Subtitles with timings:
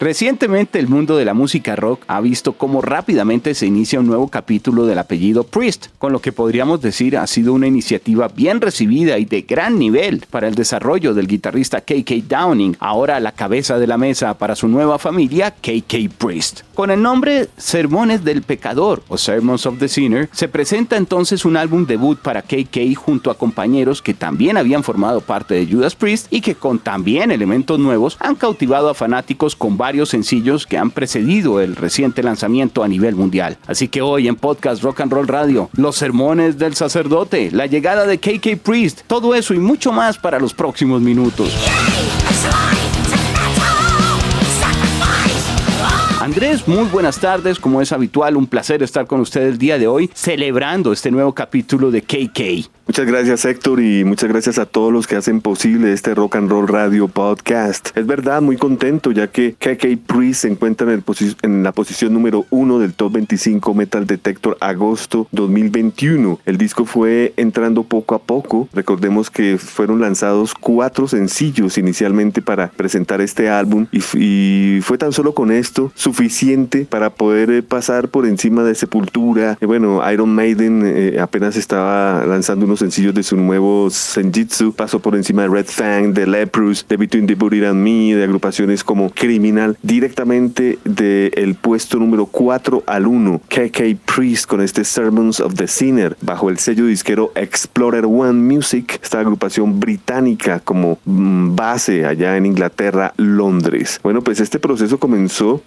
[0.00, 4.26] Recientemente el mundo de la música rock ha visto cómo rápidamente se inicia un nuevo
[4.26, 9.18] capítulo del apellido Priest, con lo que podríamos decir ha sido una iniciativa bien recibida
[9.18, 13.78] y de gran nivel para el desarrollo del guitarrista KK Downing, ahora a la cabeza
[13.78, 16.62] de la mesa para su nueva familia KK Priest.
[16.74, 21.56] Con el nombre Sermones del Pecador o Sermons of the Sinner, se presenta entonces un
[21.56, 26.26] álbum debut para KK junto a compañeros que también habían formado parte de Judas Priest
[26.30, 30.90] y que con también elementos nuevos han cautivado a fanáticos con varios sencillos que han
[30.90, 33.58] precedido el reciente lanzamiento a nivel mundial.
[33.66, 38.06] Así que hoy en Podcast Rock and Roll Radio, los sermones del sacerdote, la llegada
[38.06, 41.52] de KK Priest, todo eso y mucho más para los próximos minutos.
[46.22, 49.88] Andrés, muy buenas tardes, como es habitual, un placer estar con usted el día de
[49.88, 52.70] hoy celebrando este nuevo capítulo de KK.
[52.84, 56.50] Muchas gracias Héctor y muchas gracias a todos los que hacen posible este Rock and
[56.50, 57.96] Roll Radio Podcast.
[57.96, 61.04] Es verdad, muy contento ya que KK Priest se encuentra en,
[61.42, 66.40] en la posición número uno del Top 25 Metal Detector agosto 2021.
[66.44, 68.68] El disco fue entrando poco a poco.
[68.72, 75.34] Recordemos que fueron lanzados cuatro sencillos inicialmente para presentar este álbum y, fue tan solo
[75.34, 79.56] con esto suficiente para poder eh, pasar por encima de Sepultura.
[79.62, 85.00] Eh, bueno, Iron Maiden eh, apenas estaba lanzando unos sencillos de su nuevo Senjitsu, pasó
[85.00, 88.84] por encima de Red Fang, de Leprous, de Between the Buried and Me, de agrupaciones
[88.84, 95.54] como Criminal, directamente del puesto número 4 al 1, KK Priest con este Sermons of
[95.54, 102.04] the Sinner, bajo el sello disquero Explorer One Music, esta agrupación británica como mm, base
[102.04, 103.98] allá en Inglaterra, Londres.
[104.02, 105.62] Bueno, pues este proceso comenzó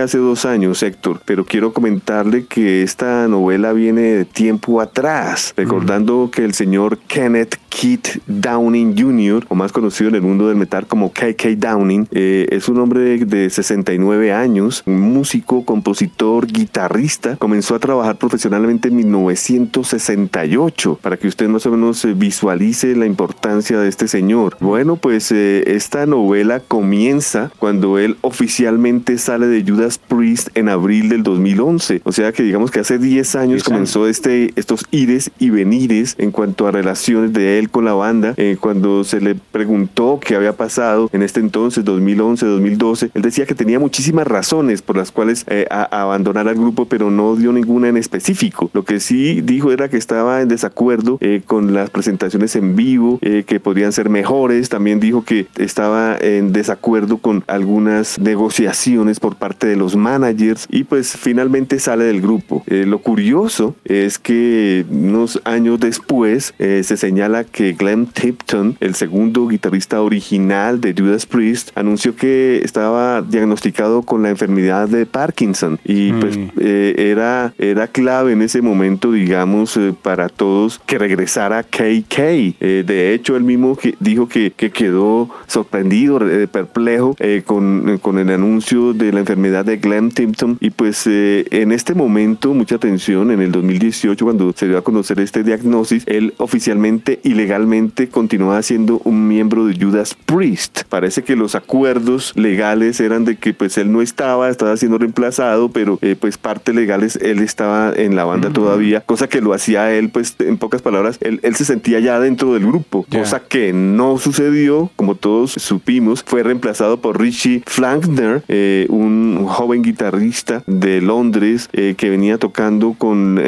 [0.00, 6.30] hace dos años, Héctor, pero quiero comentarle que esta novela viene de tiempo atrás, recordando
[6.32, 10.86] que el señor Kenneth Keith Downing Jr., o más conocido en el mundo del metal
[10.86, 17.36] como KK Downing, eh, es un hombre de 69 años, músico, compositor, guitarrista.
[17.36, 23.04] Comenzó a trabajar profesionalmente en 1968, para que usted más o menos eh, visualice la
[23.04, 24.56] importancia de este señor.
[24.60, 31.08] Bueno, pues eh, esta novela comienza cuando él oficialmente sale de Judas Priest en abril
[31.08, 32.02] del 2011.
[32.04, 36.30] O sea que digamos que hace 10 años comenzó este, estos ires y venires en
[36.30, 38.34] cuanto a relaciones de él con la banda.
[38.36, 43.46] Eh, cuando se le preguntó qué había pasado en este entonces, 2011, 2012, él decía
[43.46, 47.88] que tenía muchísimas razones por las cuales eh, abandonar al grupo, pero no dio ninguna
[47.88, 48.70] en específico.
[48.74, 53.18] Lo que sí dijo era que estaba en desacuerdo eh, con las presentaciones en vivo,
[53.20, 54.68] que podrían ser mejores.
[54.68, 60.84] También dijo que estaba en desacuerdo con algunas negociaciones por parte de los managers y
[60.84, 62.64] pues finalmente sale del grupo.
[62.66, 69.46] lo curioso es que unos años después eh, se señala que Glenn Tipton, el segundo
[69.48, 76.12] guitarrista original de Judas Priest, anunció que estaba diagnosticado con la enfermedad de Parkinson y
[76.12, 76.48] pues mm.
[76.58, 82.16] eh, era, era clave en ese momento, digamos, eh, para todos que regresara KK.
[82.60, 86.18] de hecho, él mismo dijo que, que quedó sorprendido,
[86.50, 90.58] perplejo con, con el anuncio de la enfermedad de Glenn Tipton.
[90.60, 95.20] Y pues en este momento, mucha atención, en el 2018 cuando se dio a conocer
[95.20, 100.82] este diagnóstico, él oficialmente y legalmente continuaba siendo un miembro de Judas Priest.
[100.88, 105.70] Parece que los acuerdos legales eran de que pues él no estaba, estaba siendo reemplazado,
[105.70, 109.92] pero eh, pues parte legales él estaba en la banda todavía, cosa que lo hacía
[109.92, 114.18] él pues en pocas palabras, él, se sentía ya dentro del grupo, cosa que no
[114.18, 121.68] sucedió, como todos supimos, fue reemplazado por Richie Flankner, eh, un joven guitarrista de Londres
[121.72, 123.40] eh, que venía tocando con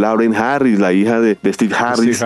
[0.00, 2.24] Lauren Harris, la hija de, de Steve Harris,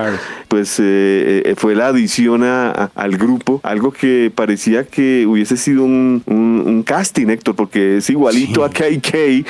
[0.48, 6.84] pues eh, eh, fue la adición al grupo, algo que parecía que hubiese sido un,
[6.86, 9.44] casting, Héctor, porque es igualito a KK, eh,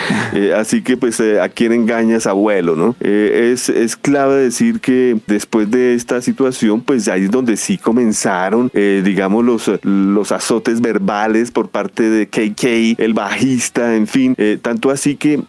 [0.56, 2.96] así que pues a quien engañas abuelo, ¿no?
[3.00, 8.70] es, es clave decir que después de esta situación, pues ahí es donde sí comenzaron,
[8.72, 15.16] digamos, los, los azotes verbales por parte de KK, él bajista, en fin, tanto así
[15.16, 15.42] que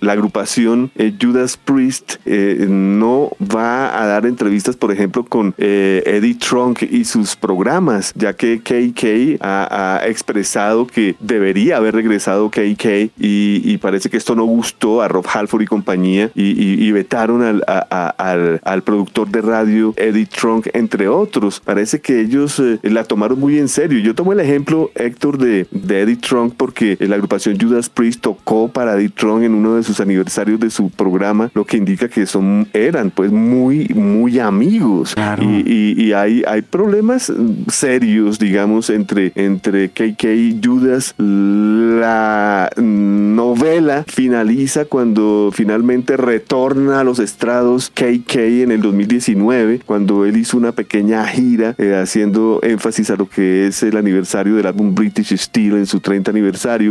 [0.00, 7.04] la agrupación Judas Priest no va a dar entrevistas, por ejemplo, con Eddie Trunk y
[7.04, 14.16] sus programas, ya que KK ha, expresado que debería haber regresado KK y, parece que
[14.16, 20.26] esto no gustó a Rob Halford y compañía y, vetaron al, productor de radio Eddie
[20.26, 21.60] Trunk, entre otros.
[21.60, 23.98] Parece que ellos eh, la tomaron muy en serio.
[23.98, 28.68] Yo tomo el ejemplo, Héctor, de, de Eddie Trunk porque la agrupación Judas Priest tocó
[28.68, 32.26] para Eddie Trunk en uno de sus aniversarios de su programa, lo que indica que
[32.26, 35.14] son, eran pues muy, muy amigos.
[35.40, 37.32] Y, y, hay, hay problemas
[37.68, 41.14] serios, digamos, entre, entre KK y Judas.
[41.18, 50.36] La novela finaliza cuando finalmente retorna a los estrados KK en el 2019, cuando él
[50.36, 54.94] hizo una pequeña gira eh, haciendo énfasis a lo que es el aniversario del álbum
[54.94, 56.37] British Steel en su 30 aniversario.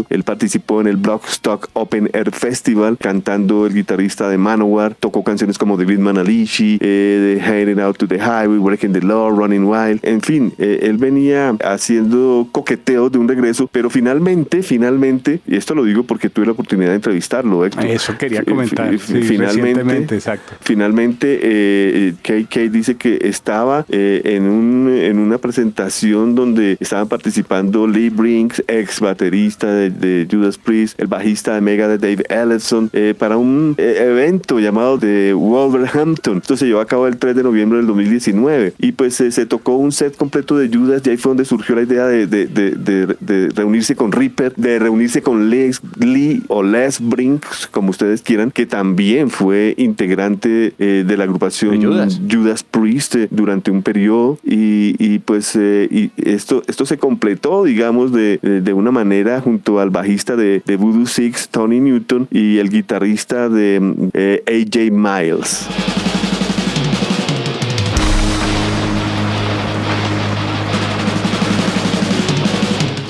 [0.09, 5.57] Él participó en el Blockstock Open Air Festival cantando el guitarrista de Manowar, tocó canciones
[5.57, 9.99] como The Green Alishi, eh, Heading Out to the Highway, Breaking the Law, Running Wild,
[10.03, 15.75] en fin, eh, él venía haciendo coqueteos de un regreso, pero finalmente, finalmente, y esto
[15.75, 18.97] lo digo porque tuve la oportunidad de entrevistarlo, Eso quería comentar.
[18.97, 20.53] finalmente, exacto.
[20.61, 27.87] Finalmente, eh, KK dice que estaba eh, en, un, en una presentación donde estaban participando
[27.87, 33.13] Lee Brinks, ex baterista de, Judas Priest, el bajista de Mega de Dave Ellison, eh,
[33.17, 36.37] para un evento llamado de Wolverhampton.
[36.37, 39.75] Esto se llevó a cabo el 3 de noviembre del 2019 y pues se tocó
[39.75, 43.15] un set completo de Judas y ahí fue donde surgió la idea de, de, de,
[43.19, 48.51] de reunirse con Reaper, de reunirse con Les, Lee o Les Brinks, como ustedes quieran,
[48.51, 52.63] que también fue integrante de la agrupación Judas.
[52.63, 58.37] Priest eh, durante un periodo y, pues eh, y esto, esto se completó, digamos, de,
[58.37, 64.09] de, una manera junto al bajista de, Voodoo Six, Tony Newton, y el guitarrista de
[64.13, 65.67] eh, AJ Miles.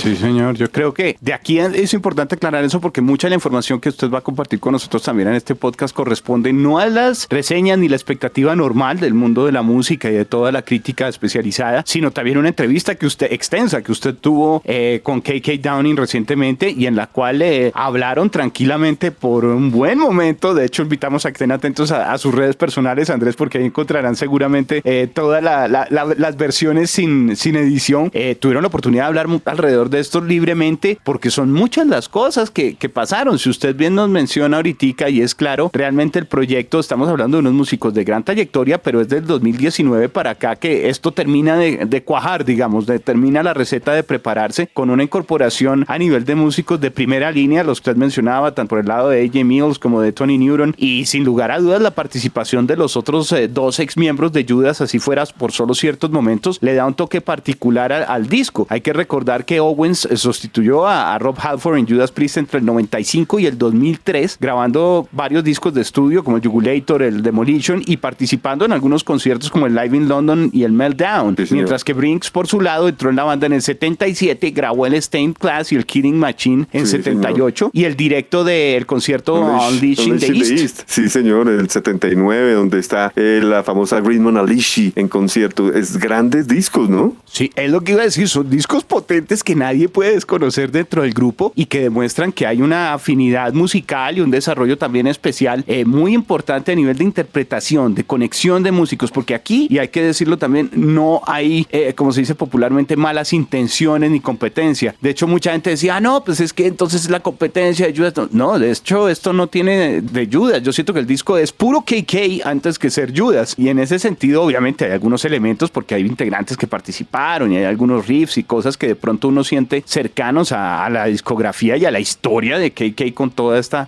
[0.08, 0.56] Sí, señor.
[0.56, 3.90] Yo creo que de aquí es importante aclarar eso porque mucha de la información que
[3.90, 7.78] usted va a compartir con nosotros también en este podcast corresponde no a las reseñas
[7.78, 11.84] ni la expectativa normal del mundo de la música y de toda la crítica especializada,
[11.86, 16.72] sino también una entrevista que usted extensa que usted tuvo eh, con KK Downing recientemente
[16.72, 20.54] y en la cual eh, hablaron tranquilamente por un buen momento.
[20.54, 24.16] De hecho, invitamos a que estén atentos a, sus redes personales, Andrés, porque ahí encontrarán
[24.16, 28.10] seguramente eh, todas las versiones sin, sin edición.
[28.40, 32.76] tuvieron la oportunidad de hablar alrededor de esto libremente porque son muchas las cosas que,
[32.76, 33.40] que pasaron.
[33.40, 37.42] Si usted bien nos menciona ahorita y es claro, realmente el proyecto, estamos hablando de
[37.42, 41.86] unos músicos de gran trayectoria, pero es del 2019 para acá que esto termina de,
[41.86, 46.36] de cuajar, digamos, de, termina la receta de prepararse con una incorporación a nivel de
[46.36, 49.80] músicos de primera línea, los que usted mencionaba, tanto por el lado de AJ Mills
[49.80, 53.48] como de Tony Newton, y sin lugar a dudas la participación de los otros eh,
[53.48, 57.22] dos ex miembros de Judas, así fueras por solo ciertos momentos, le da un toque
[57.22, 58.68] particular al disco.
[58.70, 62.66] Hay que recordar que Owen eh, sustituyó a, Rob Halford en Judas Priest entre el
[62.66, 67.98] 95 y el 2003, grabando varios discos de estudio como el Jugulator, el Demolition y
[67.98, 71.36] participando en algunos conciertos como el Live in London y el Meltdown.
[71.52, 75.02] mientras que Brinks, por su lado, entró en la banda en el 77, grabó el
[75.02, 80.28] Stained Class y el Killing Machine en 78 y el directo del concierto Unleashing the
[80.28, 80.82] East.
[80.86, 85.74] Sí, señor, el 79, donde está eh, la famosa Green Alishi en concierto.
[85.74, 87.16] Es grandes discos, ¿no?
[87.26, 91.04] Sí, es lo que iba a decir, son discos potentes que nadie puede desconocer dentro
[91.04, 95.64] del grupo y que demuestran que hay una afinidad musical y un desarrollo también especial
[95.68, 99.90] eh, muy importante a nivel de interpretación, de conexión de músicos, porque aquí, y hay
[99.90, 104.96] que decirlo también, no hay, eh, como se dice popularmente, malas intenciones ni competencia.
[105.02, 107.96] De hecho, mucha gente decía, ah, no, pues es que entonces es la competencia de
[107.96, 108.14] Judas.
[108.32, 110.64] No, de hecho, esto no tiene de Judas.
[110.64, 113.54] Yo siento que el disco es puro KK antes que ser Judas.
[113.58, 117.66] Y en ese sentido, obviamente, hay algunos elementos porque hay integrantes que participaron y hay
[117.66, 121.92] algunos riffs y cosas que de pronto uno siente cercanos a, la discografía y a
[121.92, 123.86] la historia de KK con toda esta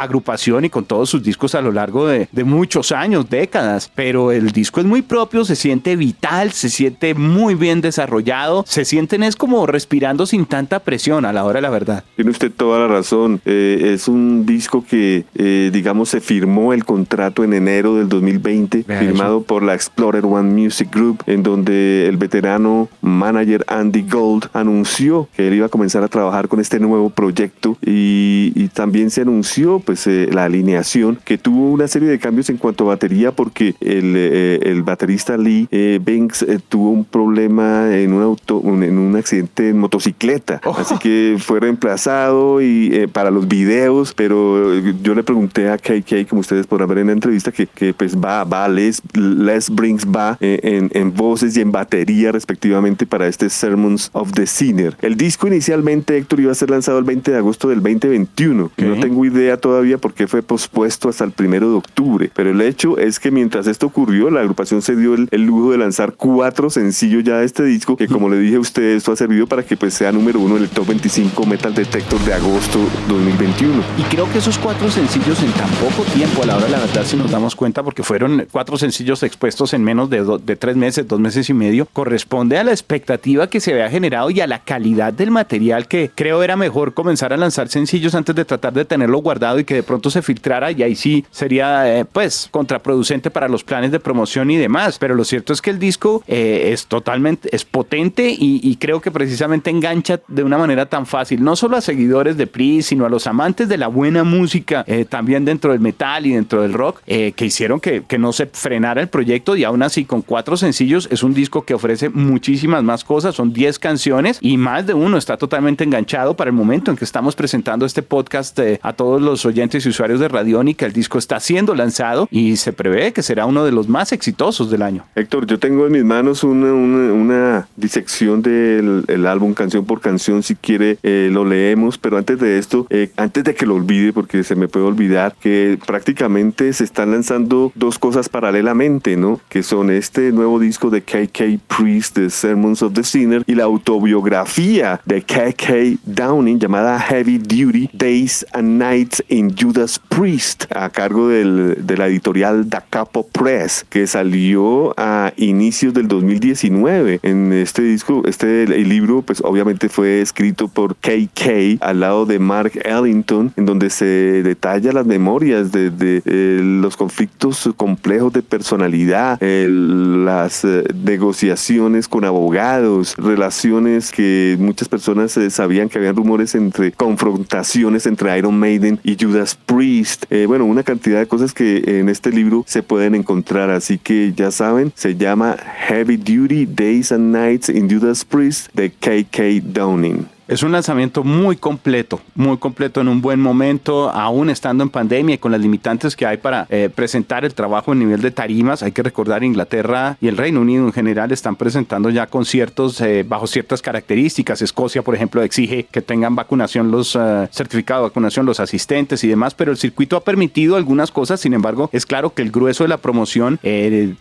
[0.00, 3.90] agrupación y con todos sus discos a lo largo de, muchos años, décadas.
[3.94, 8.84] Pero el disco es muy propio, se siente vital, se siente muy bien desarrollado, se
[8.84, 12.04] sienten es como respirando sin tanta presión a la hora de la verdad.
[12.14, 13.40] Tiene usted toda la razón.
[13.44, 18.84] Eh, es un disco que, eh, digamos, se firmó el contrato en enero del 2020,
[18.84, 24.75] firmado por la Explorer One Music Group, en donde el veterano manager Andy Gold anunció
[24.76, 29.22] anunció que él iba a comenzar a trabajar con este nuevo proyecto y, también se
[29.22, 33.32] anunció pues eh, la alineación que tuvo una serie de cambios en cuanto a batería
[33.32, 38.98] porque el, eh, el baterista Lee eh, Banks tuvo un problema en un auto en
[38.98, 40.76] un accidente en motocicleta oh.
[40.76, 46.40] así que fue reemplazado y para los videos pero yo le pregunté a KK como
[46.40, 50.36] ustedes podrán ver en la entrevista que, que pues va va Les Les Brings va
[50.40, 55.46] en, en voces y en batería respectivamente para este Sermons of the Sinner el disco
[55.46, 58.72] inicialmente Héctor iba a ser lanzado el 20 de agosto del 2021.
[58.76, 62.60] No tengo idea todavía por qué fue pospuesto hasta el primero de octubre, pero el
[62.60, 66.70] hecho es que mientras esto ocurrió, la agrupación se dio el, lujo de lanzar cuatro
[66.70, 69.62] sencillos ya de este disco, que como le dije a usted, esto ha servido para
[69.62, 73.82] que pues sea número uno en el top 25 Metal Detector de agosto 2021.
[73.98, 76.78] Y creo que esos cuatro sencillos en tan poco tiempo, a la hora de la
[76.80, 80.76] verdad, si nos damos cuenta, porque fueron cuatro sencillos expuestos en menos de, de tres
[80.76, 84.46] meses, dos meses y medio, corresponde a la expectativa que se había generado y a
[84.46, 88.72] la calidad del material que creo era mejor comenzar a lanzar sencillos antes de tratar
[88.72, 92.48] de tenerlo guardado y que de pronto se filtrara y ahí sí sería eh, pues
[92.50, 94.98] contraproducente para los planes de promoción y demás.
[94.98, 99.10] Pero lo cierto es que el disco eh, es totalmente, es potente y, creo que
[99.10, 103.08] precisamente engancha de una manera tan fácil, no solo a seguidores de Pris, sino a
[103.08, 107.00] los amantes de la buena música, eh, también dentro del metal y dentro del rock,
[107.06, 111.08] que hicieron que, que no se frenara el proyecto y aún así con cuatro sencillos
[111.10, 115.16] es un disco que ofrece muchísimas más cosas, son 10 canciones y más de uno
[115.16, 119.20] está totalmente enganchado para el momento en que estamos presentando este podcast eh, a todos
[119.20, 120.86] los oyentes y usuarios de Radiónica.
[120.86, 124.70] El disco está siendo lanzado y se prevé que será uno de los más exitosos
[124.70, 125.04] del año.
[125.16, 130.44] Héctor, yo tengo en mis manos una, una, disección del álbum canción por canción.
[130.44, 131.98] Si quiere, eh, lo leemos.
[131.98, 135.34] Pero antes de esto, eh, antes de que lo olvide, porque se me puede olvidar,
[135.40, 139.40] que prácticamente se están lanzando dos cosas paralelamente, ¿no?
[139.48, 143.64] Que son este nuevo disco de KK Priest, The Sermons of the Sinner, y la
[143.64, 151.28] autobiografía de KK Downing llamada Heavy Duty Days and Nights in Judas Priest a cargo
[151.28, 157.80] del, de la editorial Da Capo Press que salió a inicios del 2019 en este
[157.80, 163.64] disco este libro pues obviamente fue escrito por KK al lado de Mark Ellington en
[163.64, 164.04] donde se
[164.42, 172.06] detalla las memorias de, de, eh, los conflictos complejos de personalidad eh, las eh, negociaciones
[172.06, 174.25] con abogados relaciones que
[174.58, 180.24] muchas personas sabían que habían rumores entre confrontaciones entre Iron Maiden y Judas Priest.
[180.30, 183.70] Eh, bueno, una cantidad de cosas que en este libro se pueden encontrar.
[183.70, 185.56] Así que ya saben, se llama
[185.88, 190.35] Heavy Duty Days and Nights in Judas Priest de KK Downing.
[190.48, 195.34] Es un lanzamiento muy completo, muy completo en un buen momento, aún estando en pandemia
[195.34, 198.84] y con las limitantes que hay para eh, presentar el trabajo en nivel de tarimas.
[198.84, 203.24] Hay que recordar Inglaterra y el Reino Unido en general están presentando ya conciertos eh,
[203.28, 204.62] bajo ciertas características.
[204.62, 209.28] Escocia, por ejemplo, exige que tengan vacunación los uh, certificado de vacunación los asistentes y
[209.28, 211.40] demás, pero el circuito ha permitido algunas cosas.
[211.40, 213.58] Sin embargo, es claro que el grueso de la promoción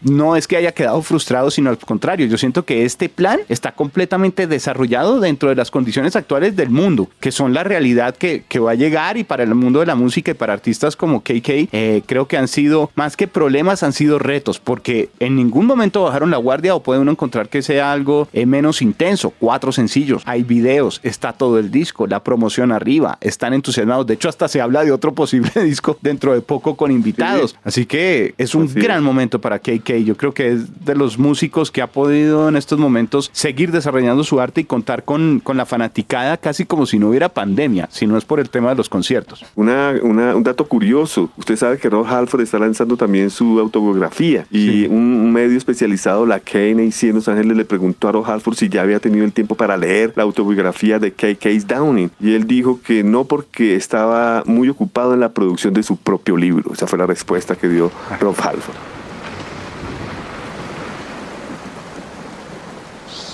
[0.02, 2.26] no es que haya quedado frustrado, sino al contrario.
[2.26, 7.10] Yo siento que este plan está completamente desarrollado dentro de las condiciones actuales del mundo,
[7.20, 9.96] que son la realidad que, que, va a llegar y para el mundo de la
[9.96, 13.94] música y para artistas como KK, eh, creo que han sido más que problemas, han
[13.94, 17.92] sido retos, porque en ningún momento bajaron la guardia o puede uno encontrar que sea
[17.92, 19.34] algo eh, menos intenso.
[19.40, 24.08] Cuatro sencillos, hay videos, está todo el disco, la promoción arriba, están entusiasmados.
[24.08, 27.56] De hecho, hasta se habla de otro posible disco dentro de poco con invitados.
[27.64, 29.98] Así que es un gran momento para KK.
[30.04, 34.24] Yo creo que es de los músicos que ha podido en estos momentos seguir desarrollando
[34.24, 38.08] su arte y contar con, con la fanática casi como si no hubiera pandemia, si
[38.08, 39.46] no es por el tema de los conciertos.
[39.56, 44.86] Una, un dato curioso, usted sabe que Rob Halford está lanzando también su autobiografía y
[44.88, 48.82] un, medio especializado, la KNAC en Los Ángeles, le preguntó a Rob Halford si ya
[48.82, 53.04] había tenido el tiempo para leer la autobiografía de KK Downing y él dijo que
[53.04, 56.74] no porque estaba muy ocupado en la producción de su propio libro.
[56.74, 58.76] Esa fue la respuesta que dio Rob Halford.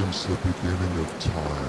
[0.02, 1.61] Since the beginning of time.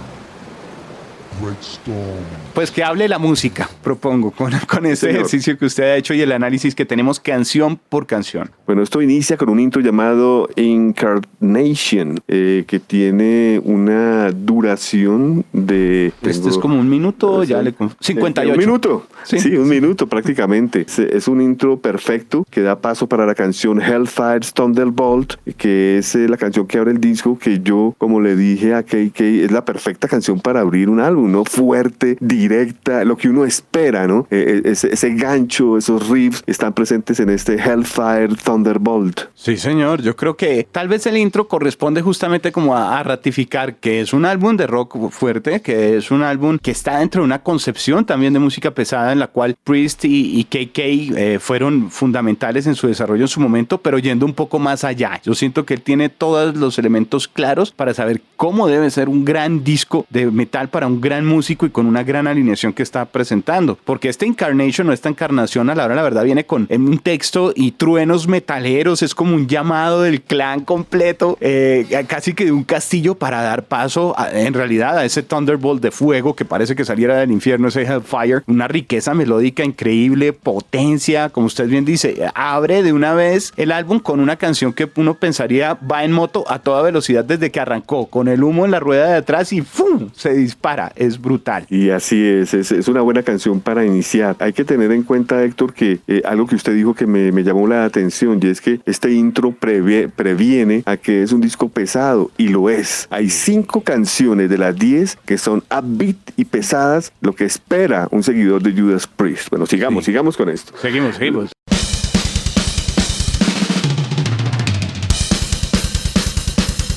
[2.55, 6.21] Pues que hable la música, propongo, con, con ese ejercicio que usted ha hecho y
[6.21, 8.51] el análisis que tenemos canción por canción.
[8.67, 16.13] Bueno, esto inicia con un intro llamado Incarnation, eh, que tiene una duración de...
[16.23, 17.75] Este es como un minuto, ya le...
[18.01, 18.53] 58.
[18.53, 20.87] Un minuto, sí, un minuto prácticamente.
[20.87, 26.29] Es un intro perfecto que da paso para la canción Hellfire Thunderbolt, que es eh,
[26.29, 29.65] la canción que abre el disco, que yo, como le dije a KK, es la
[29.65, 34.27] perfecta canción para abrir un álbum Fuerte, directa, lo que uno espera, ¿no?
[34.31, 39.23] Eh, eh, ese, ese gancho, esos riffs están presentes en este Hellfire Thunderbolt.
[39.35, 40.03] Sí, señor.
[40.03, 44.25] Yo creo que tal vez el intro corresponde justamente como a, ratificar que es un
[44.25, 48.33] álbum de rock fuerte, que es un álbum que está dentro de una concepción también
[48.33, 53.23] de música pesada en la cual Priest y, KK eh, fueron fundamentales en su desarrollo
[53.23, 55.21] en su momento, pero yendo un poco más allá.
[55.25, 59.25] Yo siento que él tiene todos los elementos claros para saber cómo debe ser un
[59.25, 63.05] gran disco de metal para un gran músico y con una gran alineación que está
[63.05, 63.79] presentando.
[63.85, 67.53] Porque este Incarnation o esta encarnación a la hora la verdad viene con un texto
[67.55, 72.65] y truenos metaleros, es como un llamado del clan completo, eh, casi que de un
[72.65, 77.19] castillo para dar paso en realidad a ese Thunderbolt de fuego que parece que saliera
[77.19, 82.93] del infierno, ese Hellfire, una riqueza melódica increíble, potencia, como usted bien dice, abre de
[82.93, 86.83] una vez el álbum con una canción que uno pensaría va en moto a toda
[86.83, 90.11] velocidad desde que arrancó, con el humo en la rueda de atrás y ¡fum!
[90.15, 91.67] se dispara, es brutal.
[91.69, 94.37] Y así es, es, una buena canción para iniciar.
[94.39, 97.43] Hay que tener en cuenta, Héctor, que eh, algo que usted dijo que me, me,
[97.43, 102.31] llamó la atención y es que este intro previene a que es un disco pesado
[102.39, 103.09] y lo es.
[103.11, 108.23] Hay cinco canciones de las diez que son upbeat y pesadas, lo que espera un
[108.23, 109.51] seguidor de Judas Priest.
[109.51, 110.73] Bueno, sigamos, sigamos con esto.
[110.81, 111.53] Seguimos, seguimos.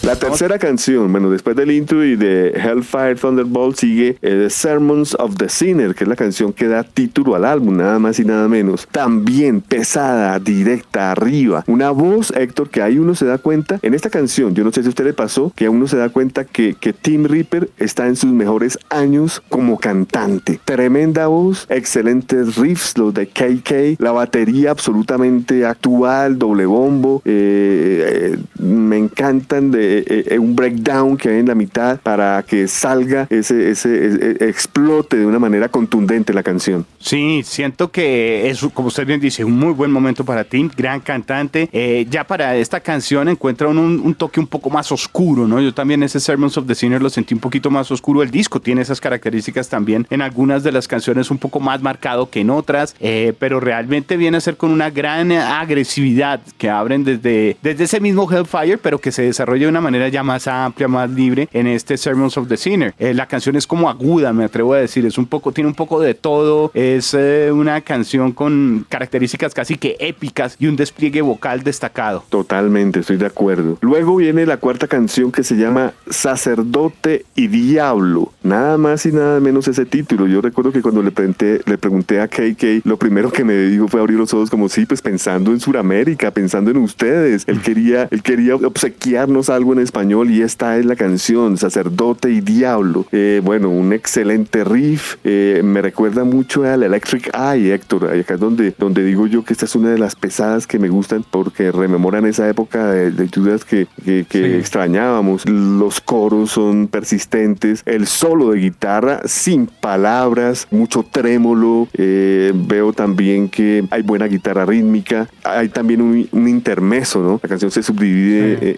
[0.06, 5.16] La tercera canción, bueno, después del intro y de Hellfire Thunderbolt sigue The eh, Sermons
[5.16, 8.24] of the Sinner, que es la canción que da título al álbum, nada más y
[8.24, 8.88] nada menos.
[8.92, 11.64] También pesada, directa, arriba.
[11.66, 14.84] Una voz, Héctor, que ahí uno se da cuenta, en esta canción, yo no sé
[14.84, 17.72] si a usted le pasó, que a uno se da cuenta que, que Tim Reaper
[17.80, 20.60] está en sus mejores años como cantante.
[20.66, 28.38] Tremenda voz, excelentes riffs, los de KK, la batería absolutamente actual, doble bombo, eh, eh,
[28.62, 33.28] me encantan de eh, eh, un breakdown que hay en la mitad para que salga
[33.30, 36.86] ese, ese, explote de una manera contundente la canción.
[37.00, 41.00] Sí, siento que es, como usted bien dice, un muy buen momento para Tim, gran
[41.00, 41.70] cantante.
[41.72, 45.62] Eh, ya para esta canción encuentra un, un, toque un poco más oscuro, ¿no?
[45.62, 48.24] Yo también ese Sermons of the Sinner lo sentí un poquito más oscuro.
[48.24, 52.30] El disco tiene esas características también en algunas de las canciones un poco más marcado
[52.30, 52.96] que en otras,
[53.40, 58.32] pero realmente viene a ser con una gran agresividad que abren desde, desde ese mismo
[58.32, 61.96] Hellfire, pero que se desarrolla de una manera ya más amplia, más libre en este
[61.98, 62.96] Sermons of the Sinner.
[62.98, 65.76] Eh, la canción es como aguda, me atrevo a decir, es un poco, tiene un
[65.76, 71.22] poco de todo, es eh, una canción con características casi que épicas y un despliegue
[71.22, 72.24] vocal destacado.
[72.30, 73.78] Totalmente, estoy de acuerdo.
[73.82, 78.32] Luego viene la cuarta canción que se llama Sacerdote y Diablo.
[78.42, 80.26] Nada más y nada menos ese título.
[80.26, 83.88] Yo recuerdo que cuando le pregunté, le pregunté a KK, lo primero que me dijo
[83.88, 87.44] fue abrir los ojos como sí, pues pensando en Sudamérica, pensando en ustedes.
[87.48, 92.42] Él quería, él quería obsequiarnos algo en español y esta es la canción, Sacerdote y
[92.42, 93.06] Diablo.
[93.12, 95.18] Eh, bueno, un excelente riff.
[95.24, 98.06] Eh, me recuerda mucho al Electric Eye, Héctor.
[98.06, 100.90] Acá es donde, donde digo yo que esta es una de las pesadas que me
[100.90, 105.48] gustan porque rememoran esa época de, de Judas que, que, extrañábamos.
[105.48, 107.84] Los coros son persistentes.
[107.86, 111.88] El solo de guitarra sin palabras, mucho trémolo.
[111.94, 115.28] Eh, veo también que hay buena guitarra rítmica.
[115.44, 117.40] Hay también un, un intermeso, ¿no?
[117.42, 118.76] La canción se subdivide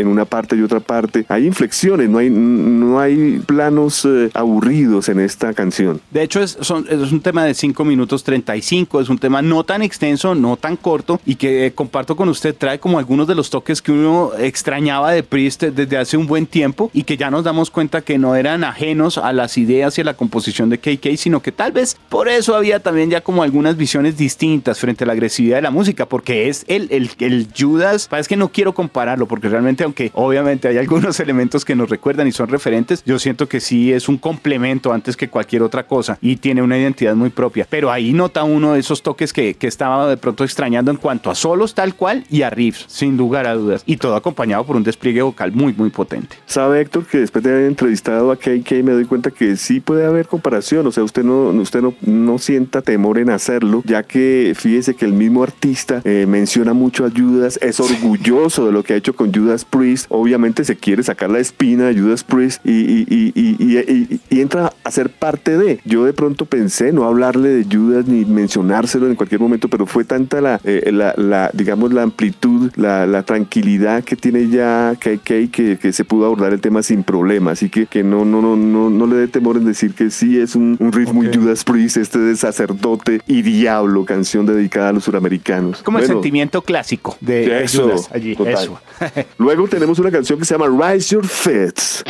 [0.00, 1.24] en una parte y otra parte.
[1.28, 6.00] Hay inflexiones, no hay, no hay planos eh, aburridos en esta canción.
[6.10, 6.70] De hecho, es, es
[7.12, 11.20] un tema de 5 minutos 35, es un tema no tan extenso, no tan corto
[11.24, 15.12] y que eh, comparto con usted, trae como algunos de los toques que uno extrañaba
[15.12, 18.34] de Priest desde hace un buen tiempo y que ya nos damos cuenta que no
[18.34, 21.96] eran ajenos a las ideas y a la composición de KK, sino que tal vez
[22.08, 25.70] por eso había también ya como algunas visiones distintas frente a la agresividad de la
[25.70, 30.10] música, porque es el, el, el Judas, es que no quiero compararlo, porque realmente aunque
[30.18, 33.02] obviamente hay algunos elementos que nos recuerdan y son referentes.
[33.04, 36.78] Yo siento que sí es un complemento antes que cualquier otra cosa y tiene una
[36.78, 37.66] identidad muy propia.
[37.68, 41.30] Pero ahí nota uno de esos toques que, que estaba de pronto extrañando en cuanto
[41.30, 43.82] a solos tal cual y a riffs, sin lugar a dudas.
[43.86, 46.36] Y todo acompañado por un despliegue vocal muy, muy potente.
[46.46, 50.04] Sabe Héctor que después de haber entrevistado a KK me doy cuenta que sí puede
[50.04, 50.86] haber comparación.
[50.86, 55.04] O sea, usted no, usted no, no sienta temor en hacerlo, ya que fíjese que
[55.04, 59.14] el mismo artista eh, menciona mucho a Judas, es orgulloso de lo que ha hecho
[59.14, 64.90] con Judas Priest obviamente se quiere sacar la espina de Judas Priest y, entra a
[64.90, 65.80] ser parte de.
[65.84, 70.04] Yo de pronto pensé no hablarle de Judas ni mencionárselo en cualquier momento, pero fue
[70.04, 75.92] tanta la, eh, la, digamos, la amplitud, la, tranquilidad que tiene ya KK que, que
[75.92, 77.52] se pudo abordar el tema sin problema.
[77.52, 80.38] Así que, que no, no, no, no, no le dé temor en decir que sí
[80.38, 84.92] es un, un riff muy Judas Priest, este de sacerdote y diablo, canción dedicada a
[84.92, 85.82] los suramericanos.
[85.82, 88.36] Como el sentimiento clásico de, Judas allí.
[88.46, 88.80] Eso.
[89.38, 92.04] Luego tenemos una canción que se llama Rise Your Fits.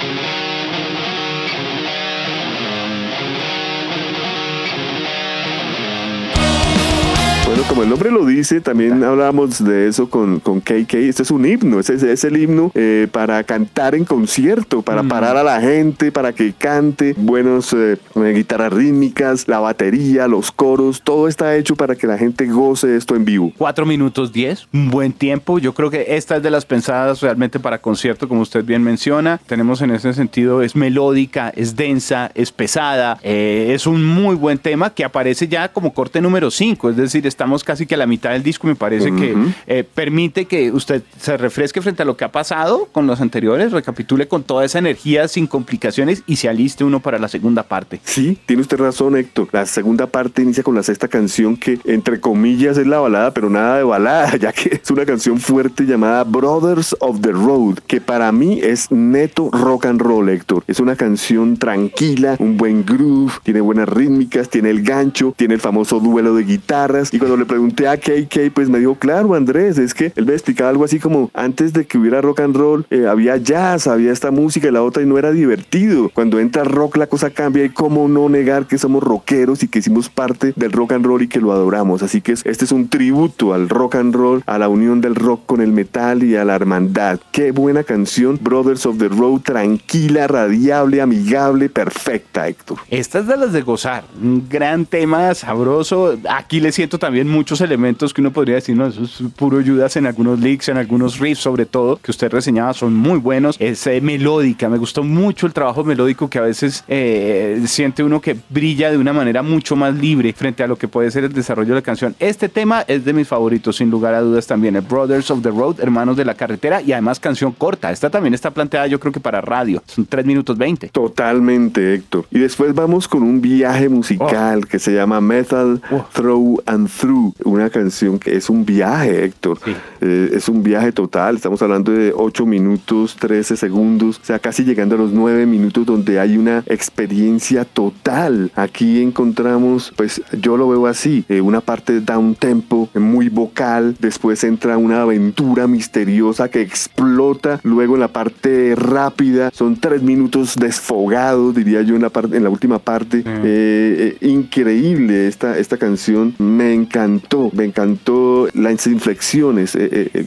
[7.69, 10.95] Como el nombre lo dice, también hablábamos de eso con, con KK.
[10.95, 15.09] Este es un himno, ese es, el himno eh, para cantar en concierto, para mm.
[15.09, 21.03] parar a la gente, para que cante, buenos eh, guitarras rítmicas, la batería, los coros,
[21.03, 23.53] todo está hecho para que la gente goce esto en vivo.
[23.59, 25.59] Cuatro minutos diez, un buen tiempo.
[25.59, 29.39] Yo creo que esta es de las pensadas realmente para concierto, como usted bien menciona.
[29.47, 34.59] Tenemos en ese sentido, es melódica, es densa, es pesada, eh, es un muy buen
[34.59, 38.07] tema que aparece ya como corte número 5, es decir, estamos casi que a la
[38.07, 39.35] mitad del disco, me parece que
[39.67, 43.73] eh, permite que usted se refresque frente a lo que ha pasado con los anteriores,
[43.73, 48.01] recapitule con toda esa energía sin complicaciones y se aliste uno para la segunda parte.
[48.05, 49.49] Sí, tiene usted razón, Héctor.
[49.53, 53.51] La segunda parte inicia con la sexta canción que, entre comillas, es la balada, pero
[53.51, 58.01] nada de balada, ya que es una canción fuerte llamada Brothers of the Road, que
[58.01, 60.65] para mí es neto rock and roll, Héctor.
[60.67, 65.61] Es una canción tranquila, un buen groove, tiene buenas rítmicas, tiene el gancho, tiene el
[65.61, 67.13] famoso duelo de guitarras.
[67.13, 70.35] Y cuando le pregunté a KK, pues me dijo, claro, Andrés, es que él me
[70.35, 74.13] explicaba algo así como antes de que hubiera rock and roll, eh, había jazz, había
[74.13, 76.11] esta música y la otra y no era divertido.
[76.15, 79.81] Cuando entra rock la cosa cambia y cómo no negar que somos rockeros y que
[79.81, 82.03] hicimos parte del rock and roll y que lo adoramos.
[82.03, 85.47] Así que este es un tributo al rock and roll, a la unión del rock
[85.47, 87.19] con el metal y a la hermandad.
[87.33, 92.79] Qué buena canción, Brothers of the Road, tranquila, radiable, amigable, perfecta, Héctor.
[92.91, 96.17] Esta es de las de gozar, un gran tema sabroso.
[96.29, 99.97] Aquí le siento también muchos elementos que uno podría decir, no, eso es puro Judas
[99.97, 103.57] en algunos leaks, en algunos riffs sobre todo, que usted reseñaba, son muy buenos.
[103.61, 108.21] Es eh, melódica, me gustó mucho el trabajo melódico que a veces eh, siente uno
[108.21, 111.33] que brilla de una manera mucho más libre frente a lo que puede ser el
[111.33, 112.17] desarrollo de la canción.
[112.19, 115.51] Este tema es de mis favoritos, sin lugar a dudas también, el Brothers of the
[115.51, 117.93] Road, Hermanos de la Carretera, y además canción corta.
[117.93, 120.89] Esta también está planteada yo creo que para radio, son 3 minutos 20.
[120.89, 122.27] Totalmente, Héctor.
[122.33, 124.67] Y después vamos con un viaje musical oh.
[124.67, 126.05] que se llama Metal oh.
[126.13, 129.59] Throw and Through, una canción que es un viaje, Héctor.
[130.01, 134.65] Eh, es un viaje total, estamos hablando de 8 minutos, 13 segundos, o sea, casi
[134.65, 138.51] llegando a los 9 minutos donde hay una experiencia total.
[138.55, 144.43] Aquí encontramos, pues yo lo veo así, eh, una parte down tempo, muy vocal, después
[144.45, 151.55] entra una aventura misteriosa que explota, luego en la parte rápida, son 3 minutos desfogados,
[151.55, 153.23] diría yo, en la, parte, en la última parte.
[153.25, 157.18] Eh, increíble esta, esta canción, me encantó,
[157.53, 159.77] me encantó las inflexiones.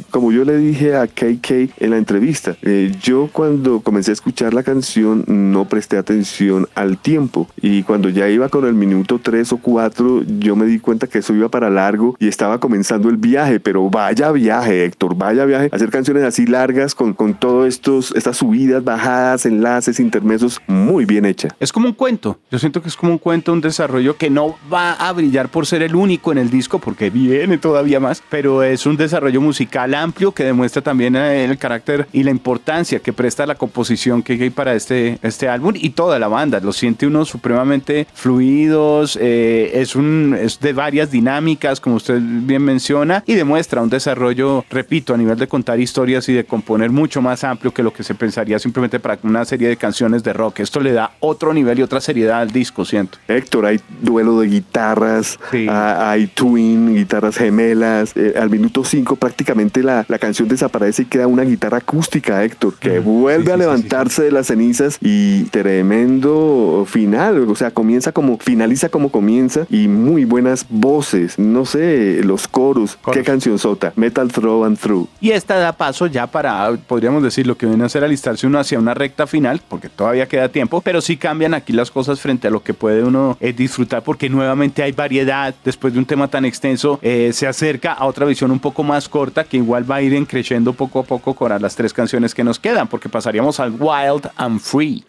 [0.10, 2.56] como yo le dije a KK en la entrevista,
[3.02, 8.30] yo cuando comencé a escuchar la canción no presté atención al tiempo y cuando ya
[8.30, 11.70] iba con el minuto 3 o 4 yo me di cuenta que eso iba para
[11.70, 16.46] largo y estaba comenzando el viaje, pero vaya viaje Héctor, vaya viaje, hacer canciones así
[16.46, 21.50] largas con, con todos estos, estas subidas, bajadas, enlaces, intermesos, muy bien hecha.
[21.60, 24.56] Es como un cuento, yo siento que es como un cuento, un desarrollo que no
[24.72, 28.64] va a brillar por ser el único en el disco porque viene todavía más, pero
[28.64, 33.14] es un desarrollo musical amplio que demuestra también eh, el carácter y la importancia que
[33.14, 36.60] presta la composición que hay para este, este álbum y toda la banda.
[36.60, 42.64] Lo siente uno supremamente fluidos, eh, es, un, es de varias dinámicas, como usted bien
[42.64, 47.22] menciona, y demuestra un desarrollo, repito, a nivel de contar historias y de componer mucho
[47.22, 50.60] más amplio que lo que se pensaría simplemente para una serie de canciones de rock.
[50.60, 53.18] Esto le da otro nivel y otra seriedad al disco, siento.
[53.28, 55.40] Héctor, hay duelo de guitarras,
[55.70, 56.28] ah, hay
[56.62, 58.14] twin, guitarras gemelas.
[58.16, 62.76] Eh, al minuto 5 prácticamente la, la, canción desaparece y queda una guitarra acústica, Héctor,
[62.76, 67.50] que vuelve a levantarse de las cenizas y tremendo final.
[67.50, 71.40] O sea, comienza como, finaliza como comienza y muy buenas voces.
[71.40, 72.98] No sé, los coros.
[73.12, 73.94] Qué canción sota.
[73.96, 75.08] Metal Throw and Through.
[75.20, 78.60] Y esta da paso ya para, podríamos decir, lo que viene a ser alistarse uno
[78.60, 82.48] hacia una recta final, porque todavía queda tiempo, pero sí cambian aquí las cosas frente
[82.48, 85.54] a lo que puede uno eh, disfrutar, porque nuevamente hay variedad.
[85.64, 89.10] Después de un tema tan extenso, eh, se acerca a otra visión un poco más
[89.10, 92.44] corta, que igual va a ir creciendo poco a poco con las tres canciones que
[92.44, 95.04] nos quedan, porque pasaríamos al Wild and Free.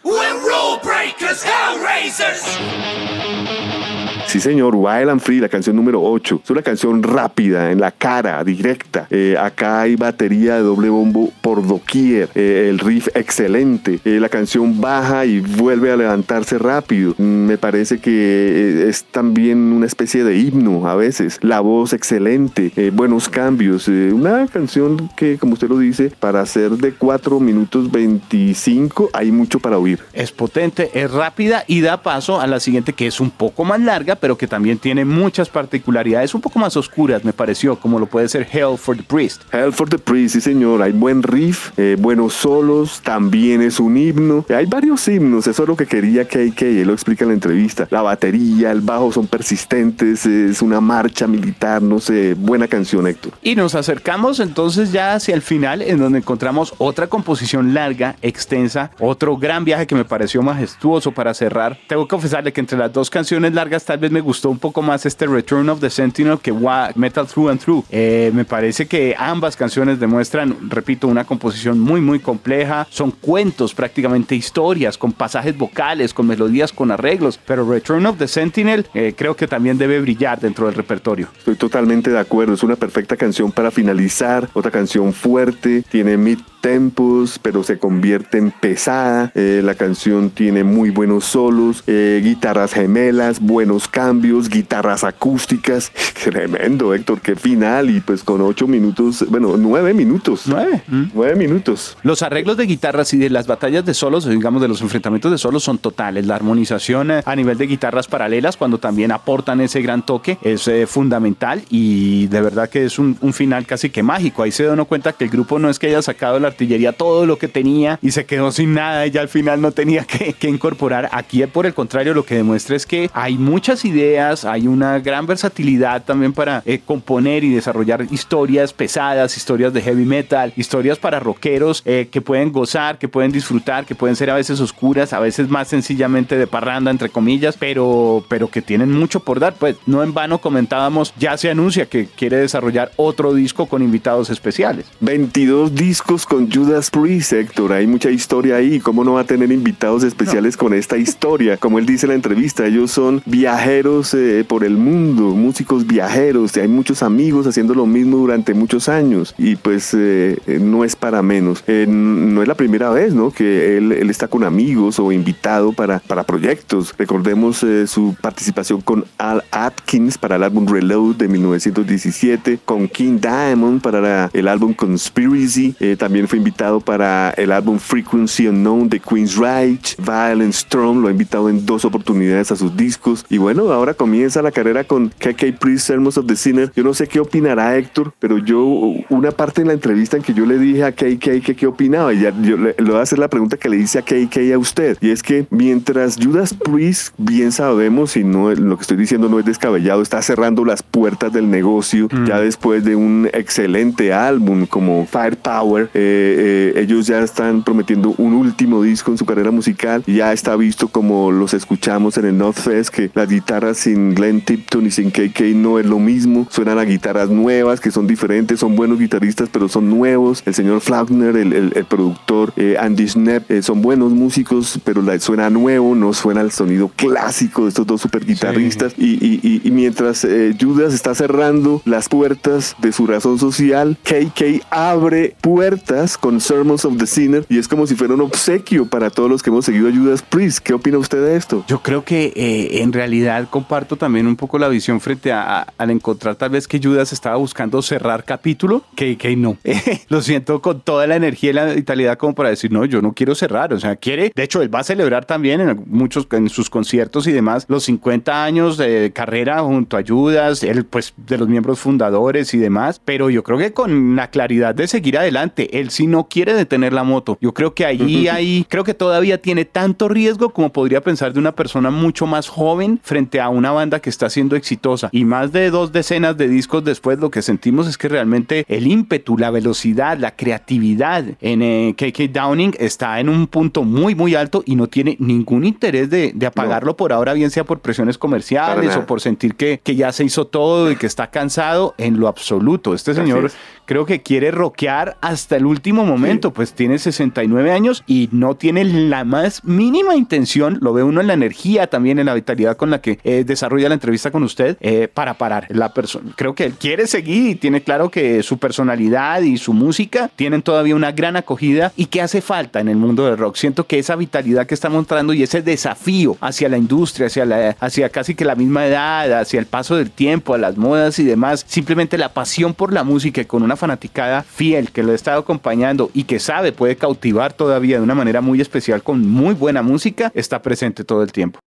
[4.32, 6.40] Sí, señor, Wild and Free, la canción número 8.
[6.42, 9.06] Es una canción rápida, en la cara, directa.
[9.10, 12.30] Eh, acá hay batería de doble bombo por doquier.
[12.34, 14.00] Eh, el riff excelente.
[14.06, 17.14] Eh, la canción baja y vuelve a levantarse rápido.
[17.18, 21.38] Me parece que es también una especie de himno a veces.
[21.42, 23.86] La voz excelente, buenos cambios.
[23.86, 29.60] una canción que, como usted lo dice, para ser de 4 minutos 25 hay mucho
[29.60, 30.00] para oír.
[30.14, 33.78] Es potente, es rápida y da paso a la siguiente que es un poco más
[33.78, 38.06] larga, pero que también tiene muchas particularidades un poco más oscuras, me pareció, como lo
[38.06, 39.42] puede ser Hell for the Priest.
[39.52, 43.96] Hell for the Priest, sí señor, hay buen riff, eh, buenos solos, también es un
[43.96, 47.34] himno, hay varios himnos, eso es lo que quería KK, él lo explica en la
[47.34, 53.08] entrevista, la batería, el bajo son persistentes, es una marcha militar, no sé, buena canción
[53.08, 53.32] Héctor.
[53.42, 58.92] Y nos acercamos entonces ya hacia el final, en donde encontramos otra composición larga, extensa,
[59.00, 61.76] otro gran viaje que me pareció majestuoso para cerrar.
[61.88, 64.82] Tengo que confesarle que entre las dos canciones largas tal vez me gustó un poco
[64.82, 66.52] más este Return of the Sentinel que
[66.94, 67.84] Metal Through and Through.
[67.90, 72.86] Eh, me parece que ambas canciones demuestran, repito, una composición muy muy compleja.
[72.90, 77.40] Son cuentos, prácticamente historias, con pasajes vocales, con melodías, con arreglos.
[77.46, 81.28] Pero Return of the Sentinel eh, creo que también debe brillar dentro del repertorio.
[81.38, 82.54] Estoy totalmente de acuerdo.
[82.54, 84.48] Es una perfecta canción para finalizar.
[84.52, 85.82] Otra canción fuerte.
[85.90, 89.32] Tiene mid tempos, pero se convierte en pesada.
[89.34, 94.01] Eh, la canción tiene muy buenos solos, guitarras gemelas, buenos cambios,
[94.48, 95.92] guitarras acústicas.
[96.24, 97.90] Tremendo, Héctor, qué final.
[97.90, 100.44] Y pues con ocho minutos, bueno, nueve minutos.
[100.46, 100.82] Nueve.
[100.88, 101.04] Mm.
[101.14, 101.96] Nueve minutos.
[102.02, 105.38] Los arreglos de guitarras y de las batallas de solos, digamos, de los enfrentamientos de
[105.38, 106.26] solos son totales.
[106.26, 110.70] La armonización eh, a nivel de guitarras paralelas, cuando también aportan ese gran toque, es
[110.86, 114.42] fundamental y de verdad que es un, un, final casi que mágico.
[114.42, 116.92] Ahí se da uno cuenta que el grupo no es que haya sacado la artillería
[116.92, 120.04] todo lo que tenía y se quedó sin nada y ya al final no tenía
[120.04, 121.08] que, incorporar.
[121.12, 125.26] Aquí por el contrario lo que demuestra es que hay muchas ideas, hay una gran
[125.26, 131.20] versatilidad también para eh, componer y desarrollar historias pesadas, historias de heavy metal, historias para
[131.20, 135.20] rockeros eh, que pueden gozar, que pueden disfrutar, que pueden ser a veces oscuras, a
[135.20, 139.54] veces más sencillamente de parranda entre comillas, pero, pero que tienen mucho por dar.
[139.54, 144.30] Pues no en vano comentábamos, ya se anuncia que quiere desarrollar otro disco con invitados
[144.30, 144.86] especiales.
[145.00, 147.72] 22 discos con Judas Priest, Héctor.
[147.72, 148.80] Hay mucha historia ahí.
[148.80, 151.56] ¿Cómo no va a tener invitados especiales con esta historia?
[151.56, 156.54] Como él dice en la entrevista, ellos son viajeros eh, por el mundo, músicos viajeros.
[156.58, 159.34] Hay muchos amigos haciendo lo mismo durante muchos años.
[159.38, 161.64] Y pues eh, no es para menos.
[161.66, 163.30] Eh, no es la primera vez, ¿no?
[163.30, 166.94] Que él, él, está con amigos o invitado para, para proyectos.
[166.98, 173.80] Recordemos su participación con Al Atkins para el álbum Reload de 1917, con King Diamond
[173.80, 175.74] para el álbum Conspiracy.
[175.96, 179.96] también fue invitado para el álbum Frequency Unknown de Queen's Reich.
[179.96, 183.24] Violent Storm lo ha invitado en dos oportunidades a sus discos.
[183.30, 186.72] Y bueno, ahora comienza la carrera con KK Priest, Sermons of the Sinner.
[186.74, 188.64] Yo no sé qué opinará Héctor, pero yo,
[189.10, 192.12] una parte en la entrevista en que yo le dije a KK que qué opinaba,
[192.14, 194.54] y ya yo le, le voy a hacer la pregunta que le hice a KK
[194.54, 194.96] a usted.
[195.00, 199.38] Y es que mientras Judas Priest, bien sabemos, y no lo que estoy diciendo no
[199.38, 202.26] es descabellado, está cerrando las puertas del negocio, mm.
[202.26, 205.90] ya después de un excelente álbum como Firepower.
[205.94, 210.02] Eh, eh, ellos ya están prometiendo un último disco en su carrera musical.
[210.06, 214.40] Ya está visto como los escuchamos en el North Fest, que las guitarras sin Glenn
[214.40, 216.46] Tipton y sin KK no es lo mismo.
[216.50, 220.42] Suenan a guitarras nuevas, que son diferentes, son buenos guitarristas, pero son nuevos.
[220.46, 225.18] El señor Flaugner, el, el, productor eh, Andy Schnepp, eh, son buenos músicos, pero la,
[225.20, 228.94] suena nuevo, no suena el sonido clásico de estos dos super guitarristas.
[228.96, 230.26] Y, y, y, mientras
[230.60, 236.96] Judas está cerrando las puertas de su razón social, KK abre puertas con Sermons of
[236.96, 239.88] the Sinner y es como si fuera un obsequio para todos los que hemos seguido
[239.88, 240.58] a Judas Priest.
[240.60, 241.64] ¿Qué opina usted de esto?
[241.68, 245.90] Yo creo que eh, en realidad comparto también un poco la visión frente a, al
[245.90, 249.56] encontrar tal vez que Judas estaba buscando cerrar capítulo, que, que no.
[250.08, 253.12] lo siento con toda la energía y la vitalidad como para decir, no, yo no
[253.12, 253.72] quiero cerrar.
[253.72, 257.26] O sea, quiere, de hecho, él va a celebrar también en muchos, en sus conciertos
[257.26, 261.78] y demás, los 50 años de carrera junto a Judas, él pues de los miembros
[261.78, 266.06] fundadores y demás, pero yo creo que con la claridad de seguir adelante, él sí
[266.06, 267.38] no quiere detener la moto.
[267.40, 271.38] Yo creo que allí hay, creo que todavía tiene tanto riesgo como podría pensar de
[271.38, 275.08] una persona mucho más joven frente a una banda que está siendo exitosa.
[275.12, 278.86] Y más de dos decenas de discos después, lo que sentimos es que realmente el
[278.86, 284.34] ímpetu, la velocidad, la creatividad en KK eh, Downing está en un punto muy, muy
[284.34, 288.96] alto y no tiene ningún interés de, apagarlo por ahora, bien sea por presiones comerciales
[288.96, 292.28] o por sentir que, que ya se hizo todo y que está cansado en lo
[292.28, 292.94] absoluto.
[292.94, 293.50] Este señor
[293.86, 298.84] creo que quiere rockear hasta el último momento, pues tiene 69 años y no tiene
[298.84, 302.90] la más mínima intención, lo ve uno en la energía también, en la vitalidad con
[302.90, 305.66] la que eh, desarrolla la entrevista con usted, eh, para parar.
[305.68, 309.72] La persona, creo que él quiere seguir y tiene claro que su personalidad y su
[309.72, 313.56] música tienen todavía una gran acogida y que hace falta en el mundo del rock.
[313.56, 317.76] Siento que esa vitalidad que está mostrando y ese desafío hacia la industria, hacia, la,
[317.80, 321.24] hacia casi que la misma edad, hacia el paso del tiempo, a las modas y
[321.24, 325.40] demás, simplemente la pasión por la música y con fanaticada fiel que lo ha estado
[325.40, 329.82] acompañando y que sabe puede cautivar todavía de una manera muy especial con muy buena
[329.82, 331.58] música, está presente todo el tiempo.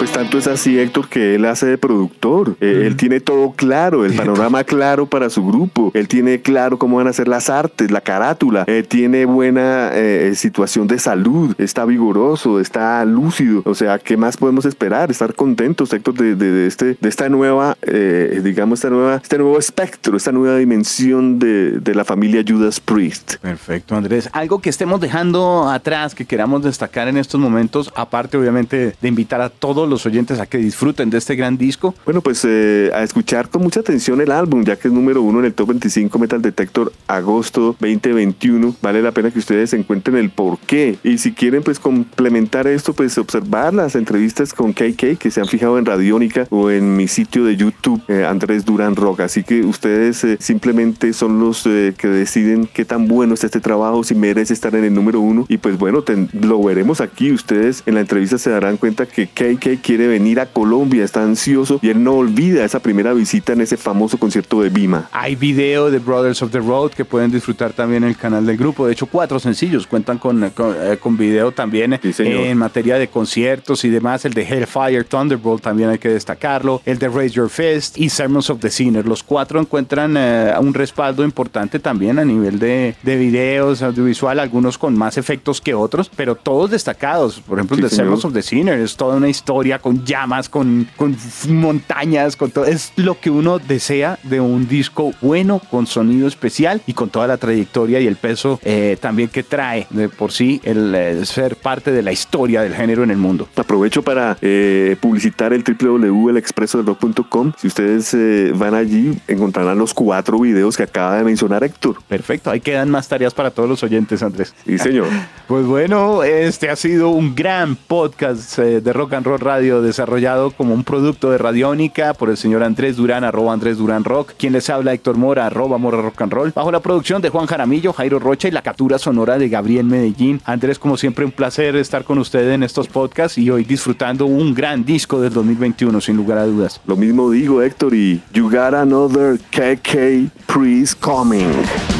[0.00, 2.56] Pues tanto es así, Héctor, que él hace de productor.
[2.62, 5.90] Eh, él tiene todo claro, el panorama claro para su grupo.
[5.92, 8.64] Él tiene claro cómo van a ser las artes, la carátula.
[8.66, 13.60] Él tiene buena eh, situación de salud, está vigoroso, está lúcido.
[13.66, 15.10] O sea, ¿qué más podemos esperar?
[15.10, 20.16] Estar contentos, Héctor, de, este, de esta nueva, eh, digamos, esta nueva, este nuevo espectro,
[20.16, 23.34] esta nueva dimensión de, de la familia Judas Priest.
[23.36, 24.30] Perfecto, Andrés.
[24.32, 29.42] Algo que estemos dejando atrás, que queramos destacar en estos momentos, aparte obviamente de invitar
[29.42, 31.94] a todos los oyentes a que disfruten de este gran disco.
[32.04, 35.40] Bueno, pues eh, a escuchar con mucha atención el álbum, ya que es número uno
[35.40, 38.76] en el top 25 Metal Detector agosto 2021.
[38.80, 40.98] Vale la pena que ustedes encuentren el por qué.
[41.02, 45.46] Y si quieren pues complementar esto, pues observar las entrevistas con KK que se han
[45.46, 49.20] fijado en Radiónica o en mi sitio de YouTube, eh, Andrés Durán Rock.
[49.20, 54.04] Así que ustedes eh, simplemente son los que deciden qué tan bueno está este trabajo,
[54.04, 55.44] si merece estar en el número uno.
[55.48, 57.32] Y pues bueno, lo veremos aquí.
[57.32, 61.78] Ustedes en la entrevista se darán cuenta que KK quiere venir a Colombia, está ansioso
[61.82, 65.08] y él no olvida esa primera visita en ese famoso concierto de Bima.
[65.12, 68.56] Hay video de Brothers of the Road que pueden disfrutar también en el canal del
[68.56, 68.86] grupo.
[68.86, 73.90] De hecho, cuatro sencillos cuentan con, con, eh, video también en materia de conciertos y
[73.90, 74.24] demás.
[74.24, 76.80] El de Hellfire Thunderbolt también hay que destacarlo.
[76.84, 79.06] El de Raise Your Fist y Sermons of the Sinner.
[79.06, 84.78] Los cuatro encuentran eh, un respaldo importante también a nivel de, de videos, audiovisual, algunos
[84.78, 87.40] con más efectos que otros, pero todos destacados.
[87.40, 90.88] Por ejemplo, el de Sermons of the Sinner es toda una historia con llamas, con,
[90.96, 91.16] con
[91.48, 92.64] montañas, con todo.
[92.64, 97.26] Es lo que uno desea de un disco bueno, con sonido especial y con toda
[97.26, 101.56] la trayectoria y el peso eh, también que trae de por sí el eh, ser
[101.56, 103.48] parte de la historia del género en el mundo.
[103.56, 107.52] Aprovecho para eh, publicitar el www.elexpresodelrock.com.
[107.58, 108.16] Si ustedes
[108.56, 112.02] van allí, encontrarán los cuatro videos que acaba de mencionar Héctor.
[112.08, 114.54] Perfecto, ahí quedan más tareas para todos los oyentes, Andrés.
[114.64, 115.08] Sí, señor.
[115.46, 120.74] pues bueno, este ha sido un gran podcast de Rock and Roll Radio desarrollado como
[120.74, 124.70] un producto de Radiónica por el señor Andrés Durán, arroba Andrés Durán Rock, quien les
[124.70, 128.18] habla Héctor Mora, arroba Mora Rock and Roll, bajo la producción de Juan Jaramillo, Jairo
[128.18, 130.40] Rocha y la captura sonora de Gabriel Medellín.
[130.44, 134.54] Andrés, como siempre, un placer estar con ustedes en estos podcasts y hoy disfrutando un
[134.54, 136.80] gran disco del 2021, sin lugar a dudas.
[136.86, 141.99] Lo mismo digo, Héctor, y You Got Another KK Priest Coming.